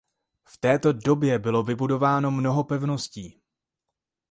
[0.47, 3.41] V této době bylo vybudováno mnoho pevností.